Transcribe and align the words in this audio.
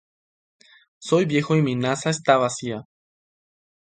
Soy 0.97 1.25
viejo 1.25 1.55
y 1.55 1.61
mi 1.61 1.75
nasa 1.75 2.09
está 2.09 2.35
vacía. 2.35 2.85